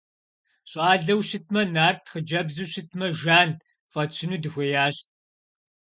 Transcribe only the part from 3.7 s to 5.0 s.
фӏэтщыну дыхуеящ.